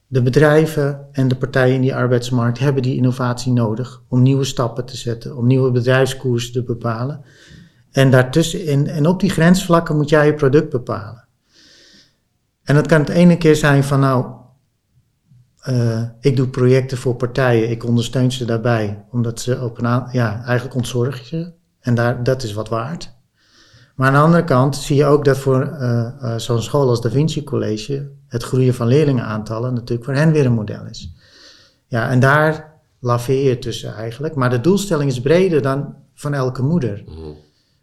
de 0.07 0.21
bedrijven 0.21 1.07
en 1.11 1.27
de 1.27 1.35
partijen 1.35 1.75
in 1.75 1.81
die 1.81 1.95
arbeidsmarkt 1.95 2.59
hebben 2.59 2.83
die 2.83 2.95
innovatie 2.95 3.51
nodig 3.51 4.01
om 4.07 4.21
nieuwe 4.21 4.43
stappen 4.43 4.85
te 4.85 4.97
zetten, 4.97 5.37
om 5.37 5.47
nieuwe 5.47 5.71
bedrijfskoersen 5.71 6.53
te 6.53 6.63
bepalen. 6.63 7.21
En 7.91 8.11
daartussen, 8.11 8.65
en, 8.65 8.87
en 8.87 9.07
op 9.07 9.19
die 9.19 9.29
grensvlakken 9.29 9.95
moet 9.95 10.09
jij 10.09 10.25
je 10.25 10.33
product 10.33 10.69
bepalen. 10.69 11.27
En 12.63 12.75
dat 12.75 12.87
kan 12.87 12.99
het 12.99 13.09
ene 13.09 13.37
keer 13.37 13.55
zijn 13.55 13.83
van 13.83 13.99
nou, 13.99 14.25
uh, 15.69 16.01
ik 16.19 16.35
doe 16.35 16.47
projecten 16.47 16.97
voor 16.97 17.15
partijen, 17.15 17.69
ik 17.69 17.83
ondersteun 17.83 18.31
ze 18.31 18.45
daarbij, 18.45 19.05
omdat 19.11 19.39
ze 19.39 19.61
op 19.61 19.81
een 19.81 20.07
ja, 20.11 20.43
eigenlijk 20.45 20.75
ontzorg 20.75 21.19
je 21.19 21.25
ze. 21.25 21.51
En 21.79 21.95
daar, 21.95 22.23
dat 22.23 22.43
is 22.43 22.53
wat 22.53 22.69
waard. 22.69 23.15
Maar 23.95 24.07
aan 24.07 24.13
de 24.13 24.19
andere 24.19 24.43
kant 24.43 24.75
zie 24.75 24.95
je 24.95 25.05
ook 25.05 25.25
dat 25.25 25.37
voor 25.37 25.77
uh, 25.81 26.07
uh, 26.21 26.37
zo'n 26.37 26.61
school 26.61 26.89
als 26.89 27.01
Da 27.01 27.09
Vinci 27.09 27.43
College 27.43 28.09
het 28.27 28.43
groeien 28.43 28.73
van 28.73 28.87
leerlingenaantallen 28.87 29.73
natuurlijk 29.73 30.03
voor 30.03 30.13
hen 30.13 30.31
weer 30.31 30.45
een 30.45 30.53
model 30.53 30.85
is. 30.85 31.13
Ja, 31.87 32.09
en 32.09 32.19
daar 32.19 32.73
laveer 32.99 33.49
je 33.49 33.59
tussen 33.59 33.95
eigenlijk. 33.95 34.35
Maar 34.35 34.49
de 34.49 34.61
doelstelling 34.61 35.11
is 35.11 35.21
breder 35.21 35.61
dan 35.61 35.95
van 36.13 36.33
elke 36.33 36.61
moeder. 36.61 37.03
Mm. 37.05 37.35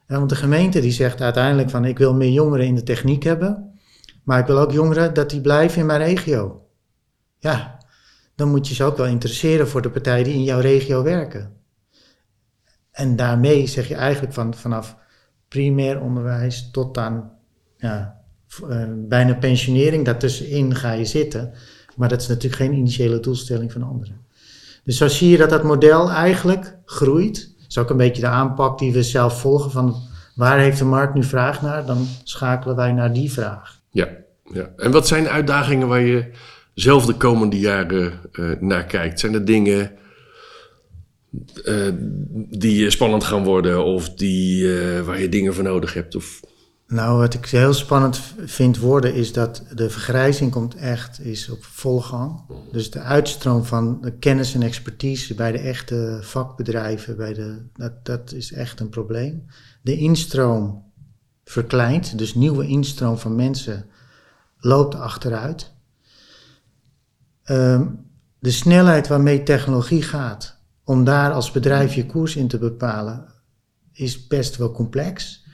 want 0.06 0.28
de 0.28 0.36
gemeente 0.36 0.80
die 0.80 0.92
zegt 0.92 1.20
uiteindelijk 1.20 1.70
van 1.70 1.84
ik 1.84 1.98
wil 1.98 2.14
meer 2.14 2.30
jongeren 2.30 2.66
in 2.66 2.74
de 2.74 2.82
techniek 2.82 3.22
hebben, 3.22 3.78
maar 4.22 4.38
ik 4.38 4.46
wil 4.46 4.58
ook 4.58 4.72
jongeren 4.72 5.14
dat 5.14 5.30
die 5.30 5.40
blijven 5.40 5.80
in 5.80 5.86
mijn 5.86 6.00
regio. 6.00 6.63
Ja, 7.44 7.78
dan 8.34 8.48
moet 8.48 8.68
je 8.68 8.74
ze 8.74 8.84
ook 8.84 8.96
wel 8.96 9.06
interesseren 9.06 9.68
voor 9.68 9.82
de 9.82 9.90
partijen 9.90 10.24
die 10.24 10.34
in 10.34 10.44
jouw 10.44 10.60
regio 10.60 11.02
werken. 11.02 11.52
En 12.90 13.16
daarmee 13.16 13.66
zeg 13.66 13.88
je 13.88 13.94
eigenlijk 13.94 14.34
van, 14.34 14.54
vanaf 14.54 14.96
primair 15.48 16.00
onderwijs 16.00 16.70
tot 16.70 16.98
aan 16.98 17.32
ja, 17.76 18.20
uh, 18.68 18.84
bijna 18.96 19.34
pensionering, 19.34 20.04
daartussenin 20.04 20.74
ga 20.74 20.92
je 20.92 21.04
zitten. 21.04 21.52
Maar 21.96 22.08
dat 22.08 22.20
is 22.20 22.28
natuurlijk 22.28 22.62
geen 22.62 22.72
initiële 22.72 23.20
doelstelling 23.20 23.72
van 23.72 23.82
anderen. 23.82 24.26
Dus 24.84 24.96
zo 24.96 25.08
zie 25.08 25.30
je 25.30 25.36
dat 25.36 25.50
dat 25.50 25.62
model 25.62 26.10
eigenlijk 26.10 26.76
groeit. 26.84 27.54
Dat 27.56 27.66
is 27.68 27.78
ook 27.78 27.90
een 27.90 27.96
beetje 27.96 28.22
de 28.22 28.28
aanpak 28.28 28.78
die 28.78 28.92
we 28.92 29.02
zelf 29.02 29.40
volgen 29.40 29.70
van 29.70 30.02
waar 30.34 30.58
heeft 30.58 30.78
de 30.78 30.84
markt 30.84 31.14
nu 31.14 31.22
vraag 31.22 31.62
naar? 31.62 31.86
Dan 31.86 32.06
schakelen 32.22 32.76
wij 32.76 32.92
naar 32.92 33.12
die 33.12 33.32
vraag. 33.32 33.80
Ja, 33.90 34.08
ja. 34.52 34.70
en 34.76 34.90
wat 34.90 35.06
zijn 35.06 35.22
de 35.22 35.30
uitdagingen 35.30 35.88
waar 35.88 36.00
je 36.00 36.32
zelf 36.74 37.06
de 37.06 37.14
komende 37.14 37.58
jaren 37.58 38.20
uh, 38.32 38.60
naar 38.60 38.84
kijkt? 38.84 39.20
Zijn 39.20 39.34
er 39.34 39.44
dingen 39.44 39.92
uh, 41.64 41.92
die 42.50 42.90
spannend 42.90 43.24
gaan 43.24 43.44
worden 43.44 43.84
of 43.84 44.14
die, 44.14 44.68
waar 45.02 45.20
je 45.20 45.28
dingen 45.28 45.54
voor 45.54 45.64
nodig 45.64 45.94
hebt? 45.94 46.14
Of... 46.14 46.40
Nou, 46.86 47.18
wat 47.18 47.34
ik 47.34 47.46
heel 47.46 47.72
spannend 47.72 48.20
vind 48.44 48.78
worden 48.78 49.14
is 49.14 49.32
dat 49.32 49.64
de 49.74 49.90
vergrijzing 49.90 50.50
komt 50.50 50.74
echt 50.74 51.20
is 51.20 51.48
op 51.48 51.64
volle 51.64 52.00
gang. 52.00 52.40
Dus 52.72 52.90
de 52.90 53.00
uitstroom 53.00 53.64
van 53.64 54.12
kennis 54.18 54.54
en 54.54 54.62
expertise 54.62 55.34
bij 55.34 55.52
de 55.52 55.58
echte 55.58 56.18
vakbedrijven, 56.22 57.16
bij 57.16 57.34
de, 57.34 57.62
dat, 57.74 58.04
dat 58.04 58.32
is 58.32 58.52
echt 58.52 58.80
een 58.80 58.88
probleem. 58.88 59.46
De 59.82 59.96
instroom 59.96 60.82
verkleint, 61.44 62.18
dus 62.18 62.34
nieuwe 62.34 62.66
instroom 62.66 63.18
van 63.18 63.34
mensen 63.34 63.86
loopt 64.58 64.94
achteruit. 64.94 65.73
Um, 67.50 68.06
de 68.38 68.50
snelheid 68.50 69.08
waarmee 69.08 69.42
technologie 69.42 70.02
gaat, 70.02 70.58
om 70.84 71.04
daar 71.04 71.32
als 71.32 71.50
bedrijf 71.50 71.94
je 71.94 72.06
koers 72.06 72.36
in 72.36 72.48
te 72.48 72.58
bepalen, 72.58 73.26
is 73.92 74.26
best 74.26 74.56
wel 74.56 74.72
complex. 74.72 75.44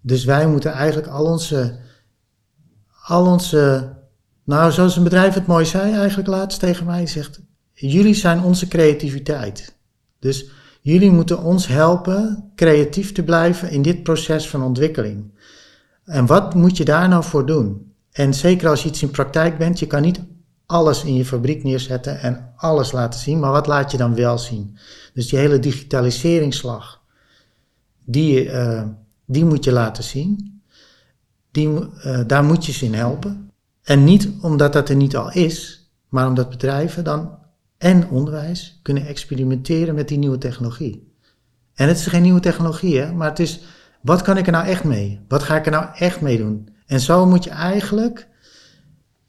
Dus 0.00 0.24
wij 0.24 0.46
moeten 0.46 0.72
eigenlijk 0.72 1.08
al 1.08 1.24
onze, 1.24 1.78
al 3.04 3.26
onze, 3.26 3.92
nou 4.44 4.72
zoals 4.72 4.96
een 4.96 5.02
bedrijf 5.02 5.34
het 5.34 5.46
mooi 5.46 5.64
zei 5.64 5.94
eigenlijk 5.94 6.28
laatst 6.28 6.60
tegen 6.60 6.86
mij, 6.86 7.06
zegt, 7.06 7.40
jullie 7.72 8.14
zijn 8.14 8.42
onze 8.42 8.68
creativiteit. 8.68 9.76
Dus 10.18 10.50
jullie 10.80 11.10
moeten 11.10 11.42
ons 11.42 11.66
helpen 11.66 12.50
creatief 12.54 13.12
te 13.12 13.22
blijven 13.22 13.70
in 13.70 13.82
dit 13.82 14.02
proces 14.02 14.48
van 14.48 14.62
ontwikkeling. 14.62 15.38
En 16.04 16.26
wat 16.26 16.54
moet 16.54 16.76
je 16.76 16.84
daar 16.84 17.08
nou 17.08 17.24
voor 17.24 17.46
doen? 17.46 17.94
En 18.10 18.34
zeker 18.34 18.68
als 18.68 18.82
je 18.82 18.88
iets 18.88 19.02
in 19.02 19.10
praktijk 19.10 19.58
bent, 19.58 19.78
je 19.78 19.86
kan 19.86 20.02
niet 20.02 20.20
alles 20.70 21.04
in 21.04 21.14
je 21.14 21.24
fabriek 21.24 21.62
neerzetten 21.62 22.20
en 22.20 22.52
alles 22.56 22.92
laten 22.92 23.20
zien, 23.20 23.38
maar 23.38 23.50
wat 23.50 23.66
laat 23.66 23.90
je 23.90 23.96
dan 23.96 24.14
wel 24.14 24.38
zien? 24.38 24.78
Dus 25.14 25.28
die 25.28 25.38
hele 25.38 25.58
digitaliseringsslag, 25.58 27.00
die, 28.04 28.44
uh, 28.44 28.82
die 29.26 29.44
moet 29.44 29.64
je 29.64 29.72
laten 29.72 30.04
zien. 30.04 30.62
Die, 31.50 31.68
uh, 31.68 32.20
daar 32.26 32.44
moet 32.44 32.66
je 32.66 32.72
ze 32.72 32.84
in 32.84 32.94
helpen. 32.94 33.50
En 33.82 34.04
niet 34.04 34.30
omdat 34.40 34.72
dat 34.72 34.88
er 34.88 34.96
niet 34.96 35.16
al 35.16 35.32
is, 35.32 35.88
maar 36.08 36.26
omdat 36.26 36.50
bedrijven 36.50 37.04
dan 37.04 37.38
en 37.78 38.08
onderwijs 38.08 38.80
kunnen 38.82 39.06
experimenteren 39.06 39.94
met 39.94 40.08
die 40.08 40.18
nieuwe 40.18 40.38
technologie. 40.38 41.14
En 41.74 41.88
het 41.88 41.98
is 41.98 42.06
geen 42.06 42.22
nieuwe 42.22 42.40
technologie, 42.40 42.98
hè, 42.98 43.12
maar 43.12 43.28
het 43.28 43.38
is 43.38 43.60
wat 44.00 44.22
kan 44.22 44.36
ik 44.36 44.46
er 44.46 44.52
nou 44.52 44.66
echt 44.66 44.84
mee? 44.84 45.20
Wat 45.28 45.42
ga 45.42 45.56
ik 45.56 45.64
er 45.64 45.72
nou 45.72 45.86
echt 45.94 46.20
mee 46.20 46.38
doen? 46.38 46.68
En 46.86 47.00
zo 47.00 47.26
moet 47.26 47.44
je 47.44 47.50
eigenlijk 47.50 48.28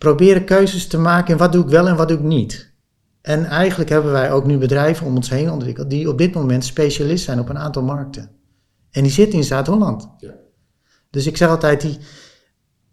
proberen 0.02 0.46
keuzes 0.46 0.88
te 0.88 0.98
maken 0.98 1.32
in 1.32 1.38
wat 1.38 1.52
doe 1.52 1.64
ik 1.64 1.70
wel 1.70 1.88
en 1.88 1.96
wat 1.96 2.08
doe 2.08 2.18
ik 2.18 2.24
niet. 2.24 2.74
En 3.22 3.46
eigenlijk 3.46 3.90
hebben 3.90 4.12
wij 4.12 4.32
ook 4.32 4.46
nu 4.46 4.58
bedrijven 4.58 5.06
om 5.06 5.16
ons 5.16 5.30
heen 5.30 5.52
ontwikkeld 5.52 5.90
die 5.90 6.10
op 6.10 6.18
dit 6.18 6.34
moment 6.34 6.66
specialist 6.66 7.24
zijn 7.24 7.40
op 7.40 7.50
een 7.50 7.58
aantal 7.58 7.84
markten. 7.84 8.32
En 8.92 9.04
die 9.04 9.12
zitten 9.12 9.38
in 9.38 9.44
Zuid-Holland. 9.44 10.10
Ja. 10.18 10.34
Dus 11.10 11.28
ik 11.28 11.38
zeg 11.38 11.50
altijd, 11.50 11.82
die, 11.82 11.98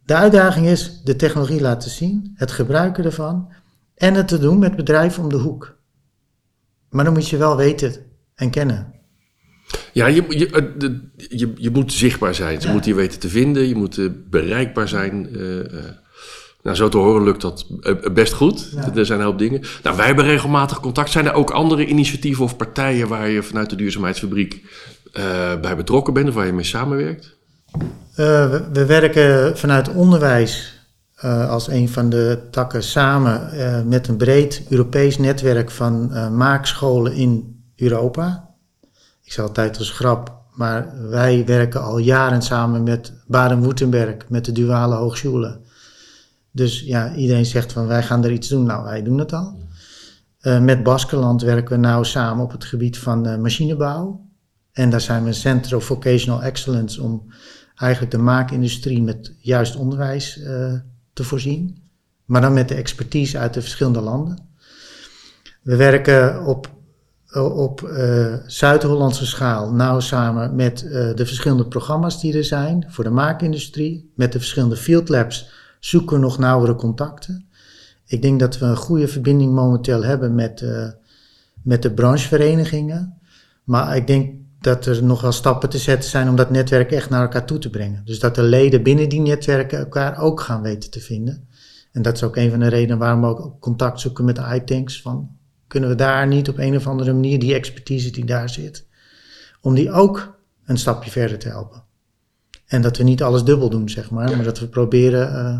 de 0.05 0.15
uitdaging 0.15 0.67
is 0.67 1.00
de 1.05 1.17
technologie 1.17 1.61
laten 1.61 1.91
zien, 1.91 2.33
het 2.35 2.50
gebruiken 2.50 3.05
ervan 3.05 3.53
en 3.95 4.15
het 4.15 4.29
te 4.29 4.38
doen 4.38 4.59
met 4.59 4.77
bedrijven 4.77 5.23
om 5.23 5.29
de 5.29 5.37
hoek. 5.37 5.77
Maar 6.91 7.05
dan 7.05 7.15
moet 7.15 7.29
je 7.29 7.37
wel 7.37 7.57
weten 7.57 7.95
en 8.35 8.50
kennen. 8.50 8.95
Ja, 9.93 10.07
je, 10.07 10.25
je, 10.29 11.11
je, 11.17 11.53
je 11.55 11.71
moet 11.71 11.93
zichtbaar 11.93 12.35
zijn. 12.35 12.61
Ze 12.61 12.71
moeten 12.71 12.91
je 12.91 12.97
weten 12.97 13.21
te 13.21 13.29
vinden, 13.29 13.69
je 13.69 13.75
moet 13.75 13.97
uh, 13.97 14.11
bereikbaar 14.31 14.88
zijn. 14.88 15.37
Uh, 15.37 15.65
nou, 16.62 16.77
zo 16.77 16.88
te 16.88 16.97
horen 16.97 17.23
lukt 17.23 17.41
dat 17.41 17.67
best 18.12 18.33
goed. 18.33 18.73
Er 18.95 19.07
zijn 19.07 19.19
een 19.19 19.25
hoop 19.25 19.38
dingen. 19.38 19.61
Nou, 19.83 19.97
wij 19.97 20.07
hebben 20.07 20.25
regelmatig 20.25 20.81
contact. 20.81 21.11
Zijn 21.11 21.27
er 21.27 21.33
ook 21.33 21.50
andere 21.50 21.87
initiatieven 21.87 22.45
of 22.45 22.57
partijen 22.57 23.09
waar 23.09 23.29
je 23.29 23.43
vanuit 23.43 23.71
de 23.71 23.77
duurzaamheidsfabriek 23.77 24.62
uh, 25.12 25.61
bij 25.61 25.77
betrokken 25.77 26.15
bent 26.15 26.29
of 26.29 26.35
waar 26.35 26.47
je 26.47 26.53
mee 26.53 26.65
samenwerkt? 26.65 27.37
Uh, 27.73 27.77
we, 28.50 28.65
we, 28.73 28.87
werken 28.87 29.59
vanuit 29.59 29.88
onderwijs 29.88 30.83
uh, 31.25 31.50
als 31.50 31.69
een 31.69 31.88
van 31.88 32.11
de 32.11 32.38
takken 32.50 32.83
samen 32.83 33.50
met 33.88 34.09
een 34.09 34.17
breed 34.17 34.62
Europees 34.69 35.19
netwerk 35.19 35.71
van 35.71 36.12
maakscholen 36.37 37.12
in 37.12 37.62
Europa. 37.77 38.49
Ik 39.25 39.33
zeg 39.33 39.45
altijd 39.45 39.79
als 39.79 39.91
grap, 39.91 40.33
maar 40.55 40.93
wij 41.09 41.45
werken 41.47 41.83
al 41.83 41.99
jaren 41.99 42.43
samen 42.43 42.83
met 42.83 43.12
Baden-Württemberg, 43.27 44.15
met 44.29 44.45
de 44.45 44.53
Duale 44.53 44.95
Hogescholen. 44.95 45.61
Dus 46.59 46.81
ja, 46.81 47.15
iedereen 47.15 47.47
zegt 47.47 47.73
van 47.73 47.87
wij 47.87 48.03
gaan 48.03 48.25
er 48.25 48.33
iets 48.33 48.49
doen. 48.49 48.65
Nou, 48.65 48.85
wij 48.85 49.03
doen 49.03 49.19
het 49.19 49.33
al. 49.33 49.59
met 50.61 50.83
Baskeland 50.83 51.43
werken 51.43 51.75
we 51.75 51.87
nou 51.87 52.05
samen 52.05 52.45
op 52.45 52.53
het 52.53 52.65
gebied 52.65 52.99
van 52.99 53.41
machinebouw. 53.41 54.27
En 54.73 54.91
daar 54.91 55.00
zijn 55.00 55.23
we 55.23 55.29
een 55.29 55.35
Center 55.35 55.77
of 55.77 55.85
Vocational 55.85 56.43
Excellence 56.43 57.03
om 57.03 57.33
eigenlijk 57.75 58.12
de 58.12 58.19
maakindustrie 58.19 59.03
met 59.03 59.35
juist 59.38 59.77
onderwijs 59.77 60.38
uh, 60.38 60.73
te 61.12 61.25
voorzien. 61.25 61.83
Maar 62.25 62.41
dan 62.41 62.53
met 62.53 62.69
de 62.69 62.75
expertise 62.75 63.38
uit 63.38 63.55
de 63.55 63.61
verschillende 63.61 64.00
landen. 64.00 64.38
We 65.62 65.77
werken 65.77 66.45
op, 66.47 66.71
op 67.55 67.91
Zuid-Hollandse 68.47 69.27
schaal 69.27 69.73
nauw 69.73 70.00
samen 70.00 70.55
met 70.55 70.79
de 71.15 71.27
verschillende 71.27 71.67
programma's 71.67 72.21
die 72.21 72.37
er 72.37 72.45
zijn 72.45 72.87
voor 72.88 73.05
de 73.05 73.11
maakindustrie. 73.11 74.12
Met 74.17 74.33
de 74.33 74.38
verschillende 74.38 74.77
field 74.77 75.09
labs 75.09 75.58
zoeken 75.80 76.20
nog 76.20 76.38
nauwere 76.38 76.75
contacten. 76.75 77.47
Ik 78.06 78.23
denk 78.23 78.40
dat 78.40 78.58
we 78.58 78.66
een 78.66 78.76
goede 78.76 79.08
verbinding 79.08 79.52
momenteel 79.52 80.04
hebben 80.04 80.35
met, 80.35 80.64
met 81.62 81.82
de 81.82 81.90
brancheverenigingen. 81.90 83.18
Maar 83.64 83.97
ik 83.97 84.06
denk 84.06 84.35
dat 84.61 84.87
er 84.87 85.02
nog 85.02 85.20
wel 85.20 85.32
stappen 85.32 85.68
te 85.68 85.78
zetten 85.78 86.11
zijn 86.11 86.28
om 86.28 86.37
dat 86.37 86.50
netwerk 86.50 86.92
echt 86.92 87.11
naar 87.11 87.23
elkaar 87.23 87.44
toe 87.44 87.58
te 87.58 87.70
brengen. 87.70 88.02
Dus 88.04 88.18
dat 88.18 88.35
de 88.35 88.42
leden 88.42 88.82
binnen 88.82 89.08
die 89.08 89.20
netwerken 89.20 89.78
elkaar 89.78 90.20
ook 90.20 90.40
gaan 90.40 90.62
weten 90.62 90.90
te 90.90 91.00
vinden. 91.00 91.49
En 91.92 92.02
dat 92.02 92.16
is 92.16 92.23
ook 92.23 92.37
een 92.37 92.50
van 92.50 92.61
de 92.61 92.68
redenen 92.68 92.99
waarom 92.99 93.20
we 93.20 93.26
ook 93.26 93.61
contact 93.61 94.00
zoeken 94.00 94.25
met 94.25 94.37
de 94.37 94.54
iTanks. 94.54 95.02
Van, 95.02 95.37
kunnen 95.66 95.88
we 95.88 95.94
daar 95.94 96.26
niet 96.26 96.49
op 96.49 96.58
een 96.58 96.76
of 96.76 96.87
andere 96.87 97.12
manier 97.12 97.38
die 97.38 97.54
expertise 97.54 98.11
die 98.11 98.25
daar 98.25 98.49
zit, 98.49 98.87
om 99.61 99.75
die 99.75 99.90
ook 99.90 100.38
een 100.64 100.78
stapje 100.78 101.11
verder 101.11 101.38
te 101.38 101.49
helpen. 101.49 101.82
En 102.68 102.82
dat 102.82 102.96
we 102.96 103.02
niet 103.02 103.22
alles 103.22 103.44
dubbel 103.44 103.70
doen, 103.70 103.88
zeg 103.88 104.10
maar, 104.10 104.37
maar 104.37 104.44
dat 104.44 104.58
we 104.58 104.66
proberen 104.66 105.32
uh, 105.32 105.58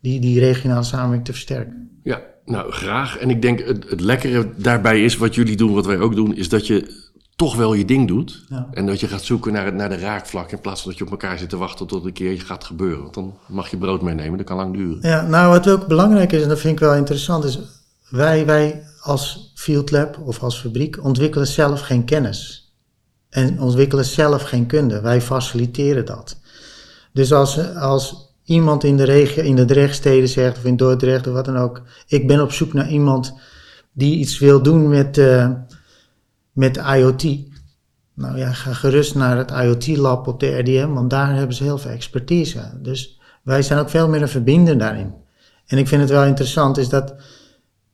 die, 0.00 0.20
die 0.20 0.40
regionale 0.40 0.82
samenwerking 0.82 1.24
te 1.26 1.32
versterken. 1.32 1.90
Ja, 2.02 2.20
nou 2.44 2.72
graag. 2.72 3.16
En 3.18 3.30
ik 3.30 3.42
denk 3.42 3.58
het, 3.64 3.90
het 3.90 4.00
lekkere 4.00 4.50
daarbij 4.56 5.04
is, 5.04 5.16
wat 5.16 5.34
jullie 5.34 5.56
doen, 5.56 5.72
wat 5.74 5.86
wij 5.86 5.98
ook 5.98 6.14
doen, 6.14 6.34
is 6.34 6.48
dat 6.48 6.66
je 6.66 7.06
toch 7.36 7.56
wel 7.56 7.74
je 7.74 7.84
ding 7.84 8.08
doet. 8.08 8.44
Ja. 8.48 8.68
En 8.72 8.86
dat 8.86 9.00
je 9.00 9.06
gaat 9.08 9.22
zoeken 9.22 9.52
naar, 9.52 9.64
het- 9.64 9.74
naar 9.74 9.88
de 9.88 9.96
raakvlak 9.98 10.50
in 10.52 10.60
plaats 10.60 10.80
van 10.82 10.90
dat 10.90 10.98
je 10.98 11.04
op 11.04 11.10
elkaar 11.10 11.38
zit 11.38 11.48
te 11.48 11.56
wachten 11.56 11.86
tot 11.86 12.04
een 12.04 12.12
keer 12.12 12.40
gaat 12.40 12.64
gebeuren. 12.64 13.02
Want 13.02 13.14
dan 13.14 13.34
mag 13.46 13.68
je 13.70 13.76
brood 13.76 14.02
meenemen, 14.02 14.38
dat 14.38 14.46
kan 14.46 14.56
lang 14.56 14.76
duren. 14.76 14.98
Ja, 15.00 15.26
nou 15.26 15.50
wat 15.50 15.68
ook 15.70 15.86
belangrijk 15.86 16.32
is, 16.32 16.42
en 16.42 16.48
dat 16.48 16.60
vind 16.60 16.72
ik 16.72 16.80
wel 16.80 16.94
interessant, 16.94 17.44
is 17.44 17.58
wij, 18.10 18.46
wij 18.46 18.82
als 19.00 19.52
Field 19.54 19.90
Lab 19.90 20.18
of 20.24 20.42
als 20.42 20.60
fabriek 20.60 21.04
ontwikkelen 21.04 21.46
zelf 21.46 21.80
geen 21.80 22.04
kennis. 22.04 22.67
En 23.30 23.60
ontwikkelen 23.60 24.04
zelf 24.04 24.42
geen 24.42 24.66
kunde. 24.66 25.00
Wij 25.00 25.20
faciliteren 25.20 26.04
dat. 26.04 26.38
Dus 27.12 27.32
als, 27.32 27.74
als 27.74 28.34
iemand 28.44 28.84
in 28.84 28.96
de 28.96 29.04
regio, 29.04 29.42
in 29.42 29.56
de 29.56 29.64
Drechtsteden 29.64 30.28
zegt, 30.28 30.56
of 30.56 30.64
in 30.64 30.76
Dordrecht 30.76 31.26
of 31.26 31.32
wat 31.32 31.44
dan 31.44 31.56
ook, 31.56 31.82
ik 32.06 32.26
ben 32.26 32.40
op 32.40 32.52
zoek 32.52 32.72
naar 32.72 32.88
iemand 32.88 33.34
die 33.92 34.18
iets 34.18 34.38
wil 34.38 34.62
doen 34.62 34.88
met, 34.88 35.18
eh, 35.18 35.50
met 36.52 36.76
IoT. 36.76 37.22
Nou 38.14 38.38
ja, 38.38 38.52
ga 38.52 38.72
gerust 38.72 39.14
naar 39.14 39.36
het 39.36 39.50
IoT-lab 39.50 40.26
op 40.26 40.40
de 40.40 40.58
RDM, 40.58 40.88
want 40.88 41.10
daar 41.10 41.34
hebben 41.34 41.56
ze 41.56 41.62
heel 41.62 41.78
veel 41.78 41.90
expertise. 41.90 42.78
Dus 42.82 43.20
wij 43.42 43.62
zijn 43.62 43.78
ook 43.78 43.90
veel 43.90 44.08
meer 44.08 44.22
een 44.22 44.28
verbinder 44.28 44.78
daarin. 44.78 45.14
En 45.66 45.78
ik 45.78 45.88
vind 45.88 46.00
het 46.00 46.10
wel 46.10 46.24
interessant, 46.24 46.78
is 46.78 46.88
dat 46.88 47.14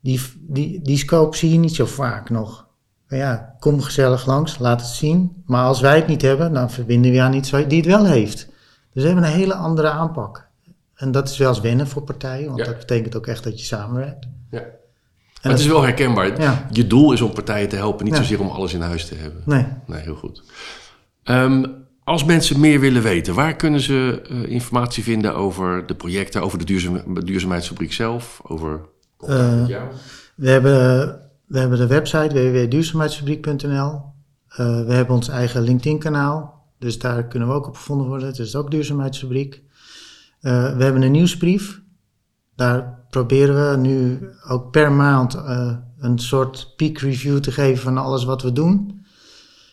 die, 0.01 0.21
die, 0.41 0.81
die 0.83 0.99
scope 0.99 1.37
zie 1.37 1.53
je 1.53 1.59
niet 1.59 1.75
zo 1.75 1.87
vaak 1.87 2.31
nog. 2.31 2.67
Maar 3.09 3.19
ja, 3.19 3.55
kom 3.59 3.81
gezellig 3.83 4.27
langs, 4.27 4.59
laat 4.59 4.81
het 4.81 4.91
zien. 4.91 5.43
Maar 5.47 5.65
als 5.65 5.81
wij 5.81 5.97
het 5.97 6.07
niet 6.07 6.23
hebben, 6.23 6.53
dan 6.53 6.71
verbinden 6.71 7.11
we 7.13 7.21
aan 7.21 7.33
iets 7.33 7.51
die 7.51 7.77
het 7.77 7.87
wel 7.87 8.05
heeft. 8.07 8.47
Dus 8.93 9.03
we 9.03 9.09
hebben 9.09 9.25
een 9.25 9.37
hele 9.37 9.55
andere 9.55 9.89
aanpak. 9.91 10.47
En 10.95 11.13
dat 11.13 11.29
is 11.29 11.37
wel 11.39 11.49
eens 11.49 11.61
wennen 11.61 11.89
voor 11.89 12.03
partijen, 12.03 12.47
want 12.47 12.59
Ja. 12.59 12.65
dat 12.65 12.79
betekent 12.79 13.17
ook 13.17 13.27
echt 13.27 13.45
dat 13.45 13.59
je 13.61 13.67
samenwerkt. 13.67 14.27
Ja. 14.51 14.59
En 14.59 14.71
Maar 15.43 15.53
het 15.53 15.61
is 15.61 15.67
wel 15.67 15.83
herkenbaar. 15.83 16.41
Ja. 16.41 16.67
Je 16.71 16.87
doel 16.87 17.13
is 17.13 17.21
om 17.21 17.33
partijen 17.33 17.69
te 17.69 17.77
helpen, 17.77 18.05
niet 18.05 18.15
Ja. 18.15 18.21
zozeer 18.21 18.41
om 18.41 18.49
alles 18.49 18.75
in 18.75 18.81
huis 18.81 19.07
te 19.09 19.15
hebben. 19.15 19.43
Nee. 19.45 19.67
Nee, 19.87 20.01
heel 20.01 20.15
goed. 20.15 20.43
Ehm, 21.23 21.65
als 22.05 22.25
mensen 22.25 22.61
meer 22.61 22.81
willen 22.81 23.03
weten, 23.03 23.35
waar 23.35 23.57
kunnen 23.57 23.81
ze 23.81 24.23
eh, 24.31 24.51
informatie 24.51 25.03
vinden 25.03 25.35
over 25.35 25.87
de 25.87 25.95
projecten, 25.95 26.43
over 26.43 26.59
de 26.59 26.65
duurzaam, 26.65 27.25
duurzaamheidsfabriek 27.25 27.93
zelf, 27.93 28.41
over 28.43 28.81
Eh? 29.19 29.65
We 30.37 30.51
hebben, 30.51 31.21
we 31.47 31.59
hebben 31.59 31.79
de 31.79 31.87
website 31.87 32.35
www.duurzaamheidsfabriek.nl. 32.35 34.03
Eh, 34.49 34.85
we 34.85 34.93
hebben 34.93 35.15
ons 35.15 35.29
eigen 35.29 35.63
LinkedIn-kanaal. 35.63 36.63
Dus 36.79 36.99
daar 36.99 37.27
kunnen 37.27 37.49
we 37.49 37.55
ook 37.55 37.67
op 37.67 37.77
gevonden 37.77 38.07
worden. 38.07 38.29
Het 38.29 38.39
is 38.39 38.57
ook 38.57 38.71
Duurzaamheidsfabriek. 38.71 39.63
Eh, 40.41 40.77
we 40.77 40.83
hebben 40.83 41.03
een 41.03 41.13
nieuwsbrief. 41.13 41.83
Daar 42.57 43.07
proberen 43.11 43.71
we 43.71 43.77
nu 43.77 44.29
ook 44.49 44.71
per 44.71 44.93
maand 44.93 45.35
eh, 45.35 45.77
een 45.99 46.19
soort 46.19 46.73
peak 46.77 46.99
review 46.99 47.39
te 47.39 47.53
geven 47.53 47.83
van 47.83 47.99
alles 47.99 48.25
wat 48.25 48.43
we 48.43 48.53
doen. 48.53 49.05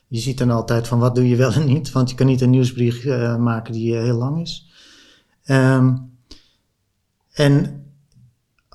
Je 0.08 0.20
ziet 0.20 0.38
dan 0.38 0.50
altijd 0.50 0.88
van 0.88 1.00
wat 1.00 1.16
doe 1.16 1.28
je 1.28 1.36
wel 1.36 1.52
en 1.52 1.66
niet. 1.66 1.92
Want 1.92 2.10
je 2.10 2.16
kan 2.16 2.26
niet 2.26 2.42
een 2.42 2.50
nieuwsbrief 2.50 3.06
maken 3.38 3.74
die 3.74 3.96
heel 3.96 4.18
lang 4.18 4.42
is. 4.42 4.70
Ehm, 5.44 5.98
en 7.34 7.81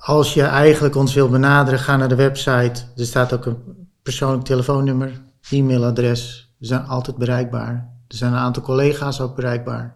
als 0.07 0.33
je 0.33 0.43
eigenlijk 0.43 0.95
ons 0.95 1.13
wil 1.13 1.29
benaderen, 1.29 1.79
ga 1.79 1.97
naar 1.97 2.09
de 2.09 2.15
website. 2.15 2.83
Er 2.95 3.05
staat 3.05 3.33
ook 3.33 3.45
een 3.45 3.57
persoonlijk 4.03 4.43
telefoonnummer, 4.43 5.21
e-mailadres. 5.49 6.53
We 6.57 6.65
zijn 6.65 6.85
altijd 6.85 7.17
bereikbaar. 7.17 7.93
Er 8.07 8.15
zijn 8.15 8.31
een 8.31 8.39
aantal 8.39 8.63
collega's 8.63 9.19
ook 9.19 9.35
bereikbaar. 9.35 9.95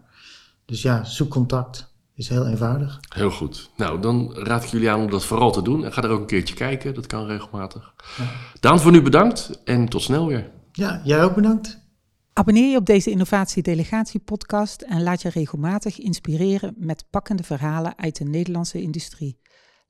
Dus 0.65 0.81
ja, 0.81 1.03
zoek 1.03 1.29
contact. 1.29 1.93
Is 2.15 2.29
heel 2.29 2.47
eenvoudig. 2.47 2.99
Heel 3.09 3.29
goed. 3.29 3.69
Nou, 3.77 4.01
dan 4.01 4.33
raad 4.33 4.63
ik 4.63 4.69
jullie 4.69 4.89
aan 4.89 4.99
om 4.99 5.09
dat 5.09 5.25
vooral 5.25 5.51
te 5.51 5.61
doen. 5.61 5.85
En 5.85 5.93
ga 5.93 6.03
er 6.03 6.09
ook 6.09 6.19
een 6.19 6.25
keertje 6.25 6.55
kijken, 6.55 6.93
dat 6.93 7.07
kan 7.07 7.25
regelmatig. 7.25 7.93
Daan, 8.59 8.79
voor 8.79 8.91
nu 8.91 9.01
bedankt 9.01 9.61
en 9.63 9.89
tot 9.89 10.01
snel 10.01 10.27
weer. 10.27 10.49
Ja, 10.71 11.01
jij 11.03 11.23
ook 11.23 11.35
bedankt. 11.35 11.79
Abonneer 12.33 12.71
je 12.71 12.77
op 12.77 12.85
deze 12.85 13.11
Innovatie 13.11 13.63
Delegatie 13.63 14.19
podcast 14.19 14.81
en 14.81 15.03
laat 15.03 15.21
je 15.21 15.29
regelmatig 15.29 15.99
inspireren 15.99 16.73
met 16.77 17.05
pakkende 17.09 17.43
verhalen 17.43 17.93
uit 17.97 18.17
de 18.17 18.23
Nederlandse 18.23 18.81
industrie. 18.81 19.39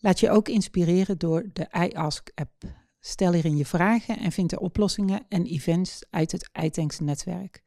Laat 0.03 0.19
je 0.19 0.29
ook 0.29 0.47
inspireren 0.47 1.17
door 1.17 1.49
de 1.53 1.67
iAsk-app. 1.71 2.63
Stel 2.99 3.33
hierin 3.33 3.57
je 3.57 3.65
vragen 3.65 4.19
en 4.19 4.31
vind 4.31 4.51
er 4.51 4.59
oplossingen 4.59 5.25
en 5.29 5.45
events 5.45 6.05
uit 6.09 6.31
het 6.31 6.49
iTanks 6.61 6.99
netwerk. 6.99 7.59